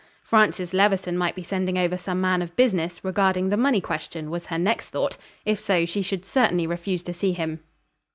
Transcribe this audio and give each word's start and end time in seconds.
Francis 0.23 0.73
Levison 0.73 1.15
might 1.15 1.35
be 1.35 1.43
sending 1.43 1.77
over 1.77 1.95
some 1.95 2.19
man 2.19 2.41
of 2.41 2.55
business, 2.55 3.03
regarding 3.03 3.49
the 3.49 3.55
money 3.55 3.79
question, 3.79 4.31
was 4.31 4.47
her 4.47 4.57
next 4.57 4.89
thought: 4.89 5.15
if 5.45 5.59
so, 5.59 5.85
she 5.85 6.01
should 6.01 6.25
certainly 6.25 6.65
refuse 6.65 7.03
to 7.03 7.13
see 7.13 7.33
him. 7.33 7.59